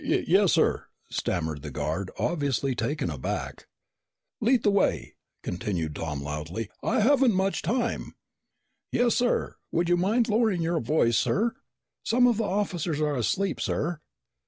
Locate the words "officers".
12.45-12.99